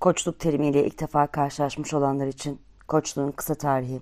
Koçluk 0.00 0.38
terimiyle 0.38 0.86
ilk 0.86 1.00
defa 1.00 1.26
karşılaşmış 1.26 1.94
olanlar 1.94 2.26
için 2.26 2.60
koçluğun 2.88 3.30
kısa 3.30 3.54
tarihi. 3.54 4.00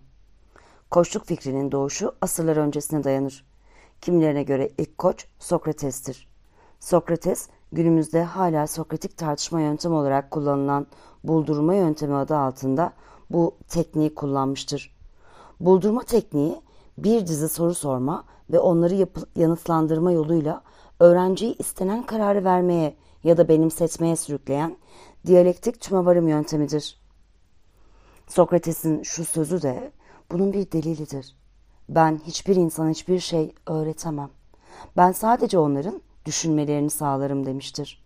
Koçluk 0.91 1.27
fikrinin 1.27 1.73
doğuşu 1.73 2.13
asırlar 2.21 2.57
öncesine 2.57 3.05
dayanır. 3.05 3.47
Kimilerine 4.01 4.43
göre 4.43 4.71
ilk 4.79 4.99
koç 4.99 5.27
Sokrates'tir. 5.39 6.29
Sokrates 6.81 7.49
günümüzde 7.73 8.25
hala 8.25 8.67
Sokratik 8.67 9.17
tartışma 9.17 9.61
yöntemi 9.61 9.95
olarak 9.95 10.31
kullanılan 10.31 10.87
buldurma 11.25 11.75
yöntemi 11.75 12.15
adı 12.15 12.37
altında 12.37 12.93
bu 13.31 13.57
tekniği 13.69 14.15
kullanmıştır. 14.15 14.97
Buldurma 15.61 16.03
tekniği 16.03 16.63
bir 16.99 17.27
dizi 17.27 17.49
soru 17.49 17.75
sorma 17.75 18.25
ve 18.51 18.59
onları 18.59 19.09
yanıtlandırma 19.37 20.13
yoluyla 20.13 20.63
öğrenciyi 21.01 21.57
istenen 21.59 22.07
kararı 22.07 22.45
vermeye 22.45 22.97
ya 23.27 23.37
da 23.37 23.49
benimsetmeye 23.49 24.17
sürükleyen 24.17 24.77
diyalektik 25.27 25.81
tümevarım 25.81 26.29
yöntemidir. 26.29 27.01
Sokrates'in 28.29 29.03
şu 29.03 29.25
sözü 29.25 29.63
de 29.63 29.93
bunun 30.33 30.53
bir 30.53 30.73
delilidir. 30.73 31.37
Ben 31.89 32.21
hiçbir 32.27 32.57
insana 32.57 32.91
hiçbir 32.91 33.21
şey 33.21 33.55
öğretemem. 33.67 34.31
Ben 34.97 35.13
sadece 35.13 35.59
onların 35.59 36.03
düşünmelerini 36.25 36.91
sağlarım 36.91 37.47
demiştir. 37.47 38.05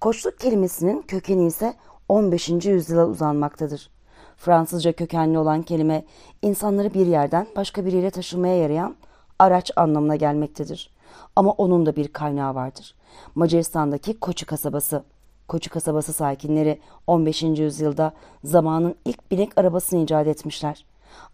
Koçluk 0.00 0.38
kelimesinin 0.38 1.02
kökeni 1.02 1.46
ise 1.46 1.74
15. 2.08 2.48
yüzyıla 2.48 3.06
uzanmaktadır. 3.06 3.90
Fransızca 4.36 4.92
kökenli 4.92 5.38
olan 5.38 5.62
kelime 5.62 6.04
insanları 6.42 6.94
bir 6.94 7.06
yerden 7.06 7.46
başka 7.56 7.84
bir 7.86 7.92
yere 7.92 8.10
taşımaya 8.10 8.56
yarayan 8.56 8.96
araç 9.38 9.70
anlamına 9.76 10.16
gelmektedir. 10.16 10.90
Ama 11.36 11.50
onun 11.50 11.86
da 11.86 11.96
bir 11.96 12.08
kaynağı 12.08 12.54
vardır. 12.54 12.94
Macaristan'daki 13.34 14.20
Koçu 14.20 14.46
kasabası. 14.46 15.04
Koçu 15.48 15.70
kasabası 15.70 16.12
sakinleri 16.12 16.80
15. 17.06 17.42
yüzyılda 17.42 18.12
zamanın 18.44 18.94
ilk 19.04 19.30
binek 19.30 19.58
arabasını 19.58 20.02
icat 20.02 20.26
etmişler. 20.26 20.84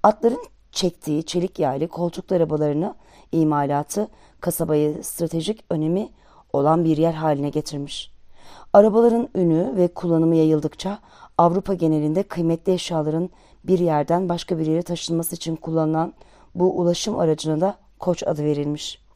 Atların 0.02 0.42
çektiği 0.72 1.22
çelik 1.22 1.58
yaylı 1.58 1.88
koltuklu 1.88 2.36
arabalarını 2.36 2.94
imalatı 3.32 4.08
kasabayı 4.40 5.04
stratejik 5.04 5.64
önemi 5.70 6.08
olan 6.52 6.84
bir 6.84 6.96
yer 6.96 7.12
haline 7.12 7.48
getirmiş. 7.48 8.10
Arabaların 8.72 9.28
ünü 9.34 9.76
ve 9.76 9.88
kullanımı 9.88 10.36
yayıldıkça 10.36 10.98
Avrupa 11.38 11.74
genelinde 11.74 12.22
kıymetli 12.22 12.72
eşyaların 12.72 13.30
bir 13.64 13.78
yerden 13.78 14.28
başka 14.28 14.58
bir 14.58 14.66
yere 14.66 14.82
taşınması 14.82 15.34
için 15.36 15.56
kullanılan 15.56 16.12
bu 16.54 16.78
ulaşım 16.80 17.18
aracına 17.18 17.60
da 17.60 17.76
koç 17.98 18.22
adı 18.22 18.44
verilmiş. 18.44 19.07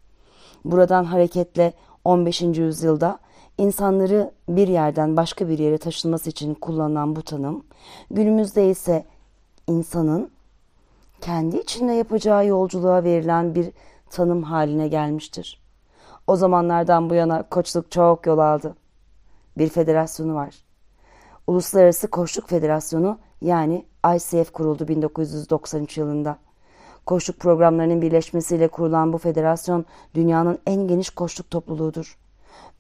Buradan 0.65 1.05
hareketle 1.05 1.73
15. 2.05 2.43
yüzyılda 2.43 3.19
insanları 3.59 4.31
bir 4.49 4.69
yerden 4.69 5.17
başka 5.17 5.49
bir 5.49 5.59
yere 5.59 5.79
taşınması 5.79 6.31
için 6.31 6.55
kullanılan 6.55 7.17
bu 7.17 7.23
tanım, 7.23 7.65
günümüzde 8.11 8.71
ise 8.71 9.05
insanın 9.67 10.31
kendi 11.21 11.57
içinde 11.57 11.93
yapacağı 11.93 12.47
yolculuğa 12.47 13.05
verilen 13.05 13.55
bir 13.55 13.71
tanım 14.11 14.43
haline 14.43 14.89
gelmiştir. 14.89 15.63
O 16.27 16.37
zamanlardan 16.37 17.11
bu 17.11 17.15
yana 17.15 17.43
koçluk 17.43 17.91
çok 17.91 18.27
yol 18.27 18.39
aldı. 18.39 18.77
Bir 19.59 19.69
federasyonu 19.69 20.35
var. 20.35 20.65
Uluslararası 21.47 22.11
Koçluk 22.11 22.49
Federasyonu 22.49 23.19
yani 23.41 23.87
ICF 24.17 24.53
kuruldu 24.53 24.89
1993 24.89 25.99
yılında. 25.99 26.39
Koçluk 27.07 27.39
programlarının 27.39 28.03
birleşmesiyle 28.03 28.69
kurulan 28.69 29.13
bu 29.13 29.19
federasyon 29.19 29.85
dünyanın 30.15 30.59
en 30.67 30.89
geniş 30.89 31.11
koçluk 31.11 31.51
topluluğudur. 31.51 32.19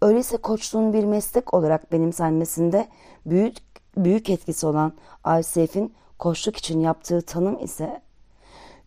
Öyleyse 0.02 0.36
koçluğun 0.36 0.92
bir 0.92 1.04
meslek 1.04 1.54
olarak 1.54 1.92
benimsenmesinde 1.92 2.88
büyük, 3.26 3.56
büyük 3.96 4.30
etkisi 4.30 4.66
olan 4.66 4.92
ICF'in 5.40 5.94
koçluk 6.18 6.56
için 6.56 6.80
yaptığı 6.80 7.22
tanım 7.22 7.64
ise 7.64 8.02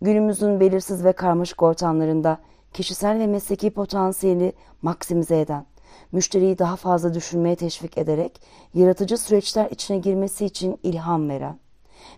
günümüzün 0.02 0.60
belirsiz 0.60 1.04
ve 1.04 1.12
karmaşık 1.12 1.64
ortamlarında 1.64 2.38
kişisel 2.74 3.20
ve 3.20 3.28
mesleki 3.28 3.70
potansiyeli 3.70 4.54
maksimize 4.82 5.40
eden, 5.40 5.66
müşteriyi 6.12 6.58
daha 6.58 6.76
fazla 6.76 7.14
düşünmeye 7.14 7.56
teşvik 7.56 7.98
ederek 7.98 8.42
yaratıcı 8.74 9.18
süreçler 9.18 9.72
içine 9.72 9.98
girmesi 9.98 10.46
için 10.46 10.80
ilham 10.84 11.30
veren, 11.30 11.60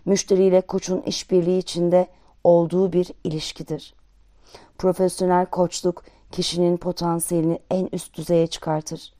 müşteriyle 0.04 0.60
koçun 0.60 1.00
işbirliği 1.00 1.58
içinde 1.58 2.06
olduğu 2.48 2.92
bir 2.92 3.10
ilişkidir. 3.24 3.94
Profesyonel 4.78 5.46
koçluk 5.46 6.04
kişinin 6.32 6.76
potansiyelini 6.76 7.58
en 7.70 7.88
üst 7.92 8.16
düzeye 8.16 8.46
çıkartır. 8.46 9.12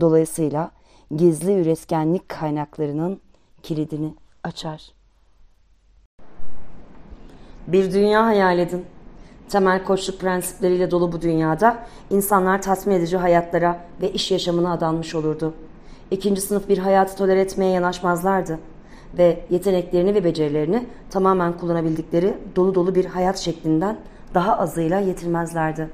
Dolayısıyla 0.00 0.70
gizli 1.16 1.60
üretkenlik 1.60 2.28
kaynaklarının 2.28 3.20
kilidini 3.62 4.14
açar. 4.44 4.92
Bir 7.66 7.92
dünya 7.92 8.26
hayal 8.26 8.58
edin. 8.58 8.84
Temel 9.48 9.84
koçluk 9.84 10.20
prensipleriyle 10.20 10.90
dolu 10.90 11.12
bu 11.12 11.22
dünyada 11.22 11.86
insanlar 12.10 12.62
tatmin 12.62 12.94
edici 12.94 13.16
hayatlara 13.16 13.84
ve 14.00 14.12
iş 14.12 14.30
yaşamına 14.30 14.72
adanmış 14.72 15.14
olurdu. 15.14 15.54
İkinci 16.10 16.40
sınıf 16.40 16.68
bir 16.68 16.78
hayatı 16.78 17.16
toler 17.16 17.36
etmeye 17.36 17.70
yanaşmazlardı 17.72 18.58
ve 19.18 19.40
yeteneklerini 19.50 20.14
ve 20.14 20.24
becerilerini 20.24 20.86
tamamen 21.10 21.52
kullanabildikleri 21.52 22.34
dolu 22.56 22.74
dolu 22.74 22.94
bir 22.94 23.04
hayat 23.04 23.38
şeklinden 23.38 23.96
daha 24.34 24.58
azıyla 24.58 25.00
yetinmezlerdi. 25.00 25.88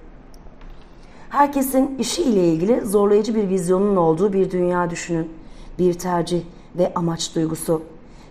Herkesin 1.31 1.99
işi 1.99 2.23
ile 2.23 2.49
ilgili 2.49 2.81
zorlayıcı 2.87 3.35
bir 3.35 3.49
vizyonun 3.49 3.97
olduğu 3.97 4.33
bir 4.33 4.51
dünya 4.51 4.91
düşünün. 4.91 5.29
Bir 5.79 5.95
tercih 5.95 6.43
ve 6.79 6.93
amaç 6.95 7.35
duygusu. 7.35 7.83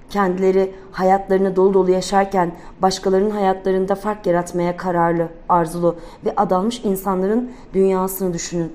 Kendileri 0.10 0.72
hayatlarını 0.92 1.56
dolu 1.56 1.74
dolu 1.74 1.92
yaşarken 1.92 2.52
başkalarının 2.82 3.30
hayatlarında 3.30 3.96
fark 3.96 4.28
yaratmaya 4.28 4.78
kararlı, 4.78 5.28
arzulu 5.50 5.96
ve 6.26 6.34
adanmış 6.38 6.82
insanların 6.84 7.52
dünyasını 7.74 8.34
düşünün. 8.34 8.72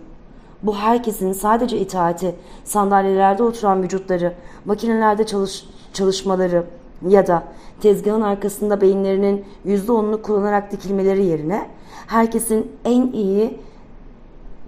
Bu 0.62 0.76
herkesin 0.76 1.32
sadece 1.32 1.78
itaati, 1.78 2.34
sandalyelerde 2.64 3.42
oturan 3.42 3.82
vücutları, 3.82 4.32
makinelerde 4.64 5.26
çalış, 5.26 5.66
çalışmaları 5.92 6.64
ya 7.08 7.26
da 7.26 7.42
tezgahın 7.80 8.20
arkasında 8.20 8.80
beyinlerinin 8.80 9.44
%10'unu 9.66 10.22
kullanarak 10.22 10.72
dikilmeleri 10.72 11.24
yerine 11.24 11.68
herkesin 12.06 12.72
en 12.84 13.12
iyi 13.12 13.58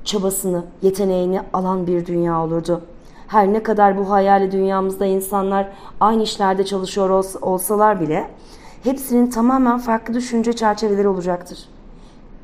çabasını, 0.04 0.64
yeteneğini 0.82 1.40
alan 1.52 1.86
bir 1.86 2.06
dünya 2.06 2.44
olurdu. 2.44 2.82
Her 3.28 3.52
ne 3.52 3.62
kadar 3.62 3.98
bu 3.98 4.10
hayali 4.10 4.52
dünyamızda 4.52 5.06
insanlar 5.06 5.68
aynı 6.00 6.22
işlerde 6.22 6.64
çalışıyor 6.64 7.24
olsalar 7.42 8.00
bile 8.00 8.30
hepsinin 8.82 9.30
tamamen 9.30 9.78
farklı 9.78 10.14
düşünce 10.14 10.52
çerçeveleri 10.52 11.08
olacaktır. 11.08 11.58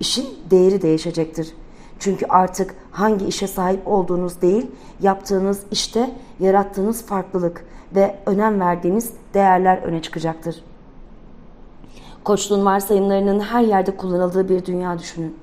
İşin 0.00 0.26
değeri 0.50 0.82
değişecektir. 0.82 1.54
Çünkü 2.00 2.26
artık 2.26 2.74
hangi 2.92 3.26
işe 3.26 3.46
sahip 3.46 3.88
olduğunuz 3.88 4.42
değil, 4.42 4.70
yaptığınız 5.00 5.62
işte 5.70 6.10
yarattığınız 6.40 7.06
farklılık 7.06 7.64
ve 7.94 8.16
önem 8.26 8.60
verdiğiniz 8.60 9.12
değerler 9.34 9.78
öne 9.78 10.02
çıkacaktır. 10.02 10.64
Koçluğun 12.24 12.64
varsayımlarının 12.64 13.40
her 13.40 13.62
yerde 13.62 13.96
kullanıldığı 13.96 14.48
bir 14.48 14.64
dünya 14.64 14.98
düşünün. 14.98 15.36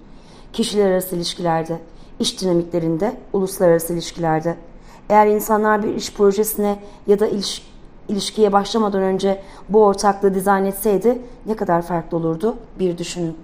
Kişiler 0.53 0.91
arası 0.91 1.15
ilişkilerde, 1.15 1.79
iş 2.19 2.41
dinamiklerinde, 2.41 3.17
uluslararası 3.33 3.93
ilişkilerde. 3.93 4.55
Eğer 5.09 5.27
insanlar 5.27 5.83
bir 5.83 5.95
iş 5.95 6.13
projesine 6.13 6.79
ya 7.07 7.19
da 7.19 7.27
iliş, 7.27 7.67
ilişkiye 8.07 8.53
başlamadan 8.53 9.01
önce 9.01 9.41
bu 9.69 9.83
ortaklığı 9.83 10.33
dizayn 10.33 10.65
etseydi 10.65 11.21
ne 11.45 11.55
kadar 11.55 11.81
farklı 11.81 12.17
olurdu 12.17 12.55
bir 12.79 12.97
düşünün. 12.97 13.37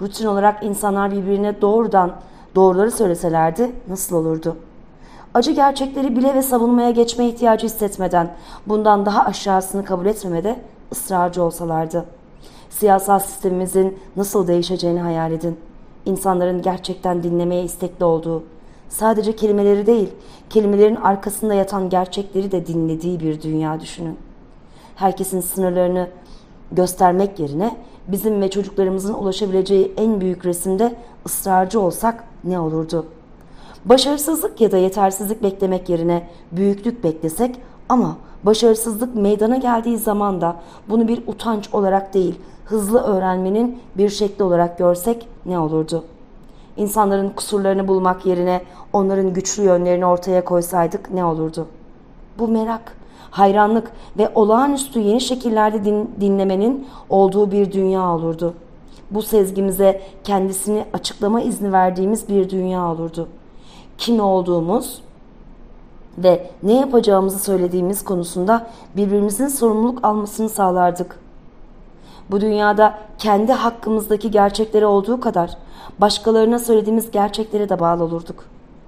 Rutin 0.00 0.26
olarak 0.26 0.64
insanlar 0.64 1.12
birbirine 1.12 1.60
doğrudan 1.60 2.16
doğruları 2.54 2.90
söyleselerdi 2.90 3.72
nasıl 3.88 4.16
olurdu? 4.16 4.56
Acı 5.34 5.52
gerçekleri 5.52 6.16
bile 6.16 6.34
ve 6.34 6.42
savunmaya 6.42 6.90
geçme 6.90 7.26
ihtiyacı 7.26 7.66
hissetmeden 7.66 8.30
bundan 8.66 9.06
daha 9.06 9.24
aşağısını 9.24 9.84
kabul 9.84 10.06
etmemede 10.06 10.56
ısrarcı 10.92 11.42
olsalardı. 11.42 12.04
Siyasal 12.70 13.18
sistemimizin 13.18 13.98
nasıl 14.16 14.46
değişeceğini 14.46 15.00
hayal 15.00 15.32
edin 15.32 15.58
insanların 16.06 16.62
gerçekten 16.62 17.22
dinlemeye 17.22 17.64
istekli 17.64 18.04
olduğu, 18.04 18.44
sadece 18.88 19.36
kelimeleri 19.36 19.86
değil, 19.86 20.08
kelimelerin 20.50 20.96
arkasında 20.96 21.54
yatan 21.54 21.88
gerçekleri 21.88 22.52
de 22.52 22.66
dinlediği 22.66 23.20
bir 23.20 23.42
dünya 23.42 23.80
düşünün. 23.80 24.16
Herkesin 24.96 25.40
sınırlarını 25.40 26.08
göstermek 26.72 27.38
yerine 27.38 27.76
bizim 28.08 28.40
ve 28.40 28.50
çocuklarımızın 28.50 29.14
ulaşabileceği 29.14 29.92
en 29.96 30.20
büyük 30.20 30.46
resimde 30.46 30.94
ısrarcı 31.26 31.80
olsak 31.80 32.24
ne 32.44 32.60
olurdu? 32.60 33.06
Başarısızlık 33.84 34.60
ya 34.60 34.72
da 34.72 34.76
yetersizlik 34.76 35.42
beklemek 35.42 35.88
yerine 35.88 36.28
büyüklük 36.52 37.04
beklesek 37.04 37.56
ama 37.88 38.16
başarısızlık 38.42 39.14
meydana 39.14 39.56
geldiği 39.56 39.98
zaman 39.98 40.40
da 40.40 40.56
bunu 40.88 41.08
bir 41.08 41.22
utanç 41.26 41.74
olarak 41.74 42.14
değil, 42.14 42.34
hızlı 42.64 43.02
öğrenmenin 43.02 43.78
bir 43.96 44.08
şekli 44.08 44.44
olarak 44.44 44.78
görsek 44.78 45.28
ne 45.46 45.58
olurdu? 45.58 46.04
İnsanların 46.76 47.30
kusurlarını 47.30 47.88
bulmak 47.88 48.26
yerine 48.26 48.62
onların 48.92 49.32
güçlü 49.32 49.62
yönlerini 49.62 50.06
ortaya 50.06 50.44
koysaydık 50.44 51.10
ne 51.10 51.24
olurdu? 51.24 51.66
Bu 52.38 52.48
merak, 52.48 52.96
hayranlık 53.30 53.92
ve 54.18 54.32
olağanüstü 54.34 55.00
yeni 55.00 55.20
şekillerde 55.20 55.84
din, 55.84 56.10
dinlemenin 56.20 56.88
olduğu 57.08 57.50
bir 57.50 57.72
dünya 57.72 58.14
olurdu. 58.14 58.54
Bu 59.10 59.22
sezgimize 59.22 60.00
kendisini 60.24 60.84
açıklama 60.92 61.40
izni 61.40 61.72
verdiğimiz 61.72 62.28
bir 62.28 62.50
dünya 62.50 62.92
olurdu. 62.92 63.28
Kim 63.98 64.20
olduğumuz 64.20 65.02
ve 66.18 66.50
ne 66.62 66.72
yapacağımızı 66.72 67.38
söylediğimiz 67.38 68.04
konusunda 68.04 68.66
birbirimizin 68.96 69.48
sorumluluk 69.48 70.04
almasını 70.04 70.48
sağlardık. 70.48 71.18
Bu 72.30 72.40
dünyada 72.40 72.98
kendi 73.18 73.52
hakkımızdaki 73.52 74.30
gerçekleri 74.30 74.86
olduğu 74.86 75.20
kadar 75.20 75.56
başkalarına 75.98 76.58
söylediğimiz 76.58 77.10
gerçeklere 77.10 77.68
de 77.68 77.80
bağlı 77.80 78.04
olurduk. 78.04 78.44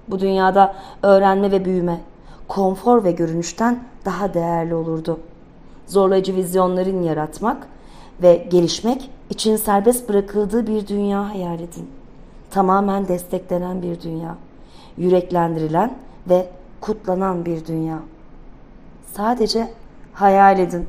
Bu 0.07 0.19
dünyada 0.19 0.73
öğrenme 1.03 1.51
ve 1.51 1.65
büyüme, 1.65 2.01
konfor 2.47 3.03
ve 3.03 3.11
görünüşten 3.11 3.83
daha 4.05 4.33
değerli 4.33 4.75
olurdu. 4.75 5.19
Zorlayıcı 5.87 6.35
vizyonların 6.35 7.03
yaratmak 7.03 7.67
ve 8.21 8.47
gelişmek 8.51 9.09
için 9.29 9.55
serbest 9.55 10.09
bırakıldığı 10.09 10.67
bir 10.67 10.87
dünya 10.87 11.29
hayal 11.29 11.59
edin. 11.59 11.89
Tamamen 12.51 13.07
desteklenen 13.07 13.81
bir 13.81 14.01
dünya. 14.01 14.35
Yüreklendirilen 14.97 15.97
ve 16.29 16.49
kutlanan 16.81 17.45
bir 17.45 17.65
dünya. 17.65 17.99
Sadece 19.13 19.69
hayal 20.13 20.59
edin. 20.59 20.87